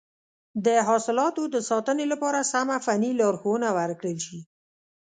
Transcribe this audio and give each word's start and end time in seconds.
د 0.65 0.67
حاصلاتو 0.87 1.43
د 1.53 1.55
ساتنې 1.69 2.05
لپاره 2.13 2.39
سمه 2.51 2.77
فني 2.85 3.11
لارښوونه 3.19 3.67
ورکړل 3.77 4.17
شي. 4.25 4.39